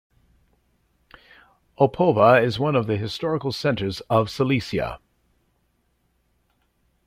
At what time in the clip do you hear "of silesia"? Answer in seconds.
4.09-4.99